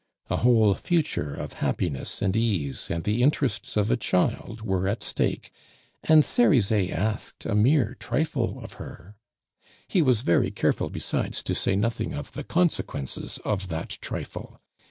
[0.31, 5.03] A whole future of happiness and ease and the interests of a child were at
[5.03, 5.51] stake,
[6.05, 9.15] and Cerizet asked a mere trifle of her.
[9.87, 14.59] He was very careful besides to say nothing of the consequences of that trifle.